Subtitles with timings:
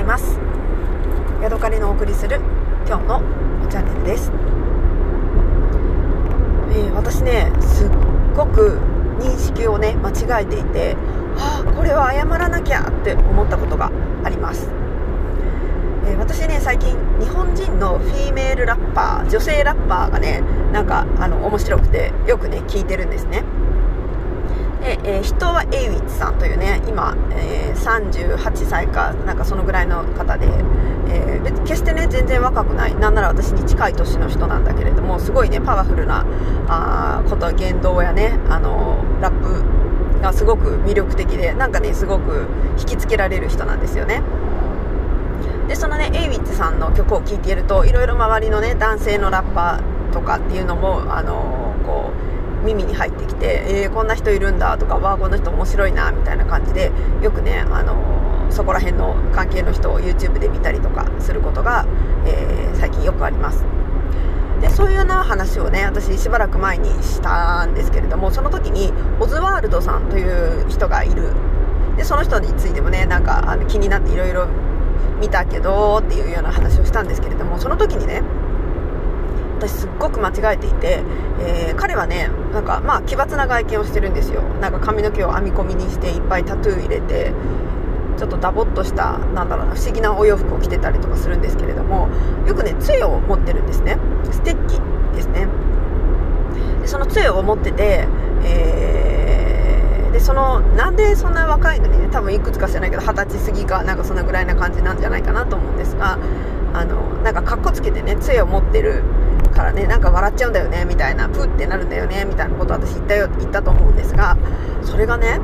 [0.00, 0.38] います。
[1.42, 2.40] ヤドカリのお送りする
[2.86, 3.22] 今日の
[3.70, 4.30] チャンネルです、
[6.72, 7.88] えー、私ねすっ
[8.36, 8.78] ごく
[9.18, 10.96] 認識をね間違えていて
[11.38, 13.90] ああこれは謝らなきゃって思ったことが
[14.24, 14.68] あります。
[16.06, 20.42] えー、私ね最近日本人のフィーメールラッパー女性ラッパーがね
[20.72, 23.44] なんかあの面白くてよくね聞いてるんですね。
[24.80, 30.46] で、えー、人はエイウィッツさんというね今、えー、38歳かなんかそのぐらいの方で、
[31.08, 36.24] えー、決してね全然若くないなんなら私に近い年の人なんだけれどもすごいねパワフルな
[36.68, 42.46] あこと言動やねあのラップがすごく魅力的でなんかねすごく
[42.78, 44.22] 引きつけられる人なんですよね。
[45.68, 52.29] でそのねエイウィッツさんの曲を聴いているといろいろ周りのね男性のラッパーとかっていうのもあのこう
[52.64, 56.92] 耳に入ってきて、えー、こんな人いるんだとかわあこの人面白いなみたいな感じで
[57.22, 61.86] よくねあのそこら辺の関係の人を YouTube で見たりとかすることが、
[62.26, 63.64] えー、最近よくあります。
[64.60, 71.32] でそういうような話をね私しばらく前にしたんですけれどもその時にオズワールドさんという人がいる。
[71.96, 74.46] でその人についてもねなんかあの気になっていろいろ
[75.20, 78.22] 見たけどっていうような話をしたんですけれどもその時にね
[79.60, 81.02] 私すっごく間違えていて、
[81.40, 84.42] えー、彼はねなんかまあ奇抜な外見をしてるんですよ。
[84.60, 87.32] なんか髪の毛を編み込みにしていっぱいタトゥー入れて
[88.16, 92.08] ちょっとダボっとしたなんだろうな不思議なお洋服を着てたりとかするんですけれども
[92.46, 93.98] よくね杖を持ってるんですね。
[94.30, 94.80] ステッキ
[95.14, 95.46] ですね。
[96.80, 98.08] でその杖を持ってて、
[98.44, 99.10] えー
[100.10, 106.18] でそのなんでそんな若いのにね多分いくつか知らないけど二十歳過ぎかなんかそんなぐらいな感じなんじゃないかなと思うんですが
[106.74, 109.04] あのなんかかっこつけてね杖を持ってる
[109.60, 114.36] からねなんか笑っちゃうんだよねみたいなプーってなるんだよねみたいなこと私言ったよ言ったと思うんですが
[114.82, 115.38] それがね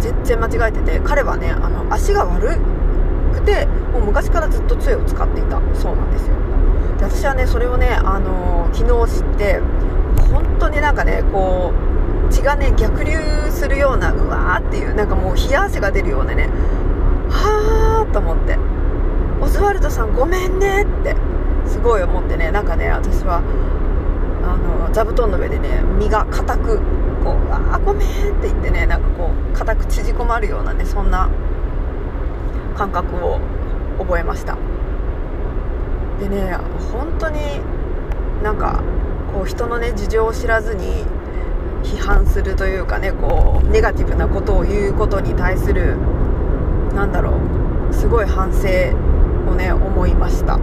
[0.00, 2.58] 全然間違えてて彼はねあの足が悪
[3.34, 5.60] くてもう昔からずっと杖を使っていた。
[5.74, 6.34] そうなんですよ。
[6.98, 9.60] で私はねそれをね、あの昨日知って
[10.30, 11.72] 本当になんかねこ
[12.28, 13.18] う血がね逆流
[13.50, 16.48] するようなうわーっていうなんかもう冷や汗が出るようなね
[17.28, 18.58] はあと思って。
[19.40, 21.16] オズワルドさんごめんねって。
[21.66, 23.42] すごい思ってねなんかね私は
[24.42, 26.78] あの座布団の上でね身が硬く
[27.22, 31.28] こうあごめんって言ってねなんかこう硬く縮こまるようなねそんな
[32.76, 33.40] 感覚を
[33.98, 34.56] 覚えました。
[36.20, 36.56] でね
[36.92, 37.38] 本当に
[38.42, 38.82] なんか
[39.32, 41.04] こう人のね事情を知らずに
[41.82, 45.96] 批判するというかねこうネガティブなことを言うことに対する
[46.94, 47.40] なんだろ
[47.90, 48.68] うすごい反省
[49.50, 50.62] をね思いましたうん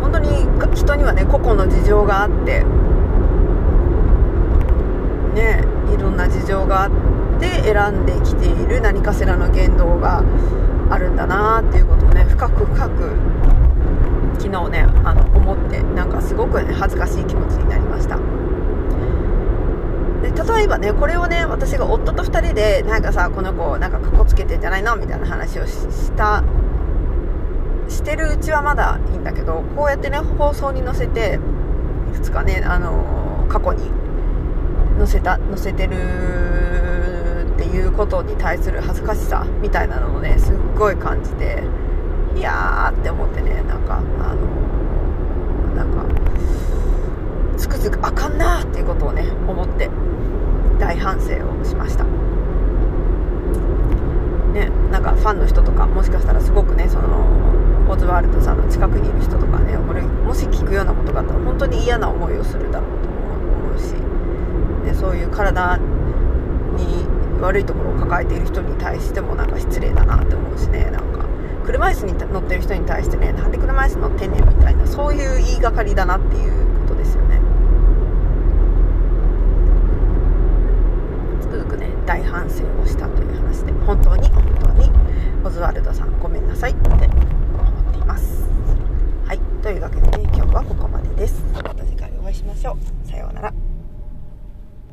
[0.00, 2.64] 本当に人にはね個々の事情があって
[5.34, 6.90] ねいろんな事情があっ
[7.40, 10.22] て選んできている何かしらの言動が
[10.90, 13.16] あるんだなっていうことをね深く深く
[14.38, 18.18] 昨日ねあの思ってなんかすごくね恥ずかしい気持ちになりました。
[20.22, 24.96] で例えばねこれをね私が夫と2人でなんかさこの子なんかかっこつけてんじゃないの？
[24.96, 26.42] みたいな話をした
[27.90, 31.38] してるうちはまだいいんだけどこうやってね放送に載せて
[32.12, 33.90] いくつかねあの過去に
[34.98, 35.94] 載せた載せてる
[37.54, 41.62] っていうことに対する恥ずかしさみたいなのをねすっごい感じて
[42.36, 44.00] いやーって思ってねなんかあ
[44.34, 44.46] の
[45.74, 46.04] なんか
[47.58, 49.90] つくづくあかんなーっていうことをね思って
[50.78, 52.04] 大反省をしました。
[54.52, 57.29] ねなんかファンの人とかもしかしたらすごくねその
[57.90, 63.94] オズワールドさんの近くにいる人とかねこれもし聞くようなことがあったら本当に嫌な思いをするだろうと思うし
[64.84, 67.04] でそういう体に
[67.40, 71.20] 悪いところを抱えている人に対してもなんか失礼だなって思うしねなんか。
[71.64, 76.52] 車椅子に乗ってる人に対してねなんで車椅子乗ってんねんみたいなそういう言いがかりだなっていう
[76.88, 77.39] ことですよね。